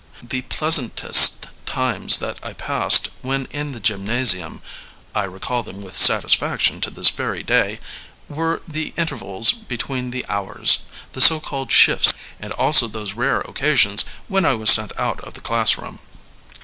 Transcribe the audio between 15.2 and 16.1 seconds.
the class room.